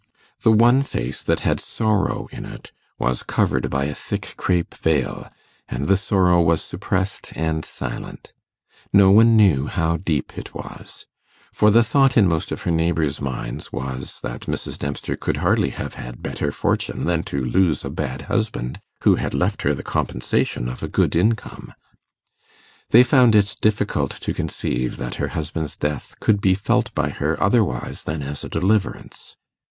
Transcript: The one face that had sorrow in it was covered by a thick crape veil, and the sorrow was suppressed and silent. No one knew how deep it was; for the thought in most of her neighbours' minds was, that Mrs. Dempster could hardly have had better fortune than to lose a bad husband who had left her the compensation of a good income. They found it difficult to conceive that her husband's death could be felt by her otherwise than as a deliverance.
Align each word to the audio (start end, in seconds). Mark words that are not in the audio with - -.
The 0.41 0.51
one 0.51 0.81
face 0.81 1.21
that 1.21 1.41
had 1.41 1.59
sorrow 1.59 2.27
in 2.31 2.43
it 2.43 2.71
was 2.97 3.21
covered 3.21 3.69
by 3.69 3.83
a 3.85 3.93
thick 3.93 4.33
crape 4.35 4.73
veil, 4.73 5.29
and 5.69 5.87
the 5.87 5.95
sorrow 5.95 6.41
was 6.41 6.63
suppressed 6.63 7.31
and 7.35 7.63
silent. 7.63 8.33
No 8.91 9.11
one 9.11 9.37
knew 9.37 9.67
how 9.67 9.97
deep 9.97 10.35
it 10.39 10.55
was; 10.55 11.05
for 11.53 11.69
the 11.69 11.83
thought 11.83 12.17
in 12.17 12.27
most 12.27 12.51
of 12.51 12.63
her 12.63 12.71
neighbours' 12.71 13.21
minds 13.21 13.71
was, 13.71 14.19
that 14.23 14.47
Mrs. 14.47 14.79
Dempster 14.79 15.15
could 15.15 15.37
hardly 15.37 15.69
have 15.69 15.93
had 15.93 16.23
better 16.23 16.51
fortune 16.51 17.03
than 17.05 17.21
to 17.25 17.39
lose 17.39 17.85
a 17.85 17.91
bad 17.91 18.23
husband 18.23 18.81
who 19.03 19.17
had 19.17 19.35
left 19.35 19.61
her 19.61 19.75
the 19.75 19.83
compensation 19.83 20.67
of 20.67 20.81
a 20.81 20.87
good 20.87 21.15
income. 21.15 21.75
They 22.89 23.03
found 23.03 23.35
it 23.35 23.55
difficult 23.61 24.09
to 24.21 24.33
conceive 24.33 24.97
that 24.97 25.17
her 25.21 25.27
husband's 25.27 25.77
death 25.77 26.15
could 26.19 26.41
be 26.41 26.55
felt 26.55 26.91
by 26.95 27.09
her 27.09 27.37
otherwise 27.39 28.01
than 28.05 28.23
as 28.23 28.43
a 28.43 28.49
deliverance. 28.49 29.37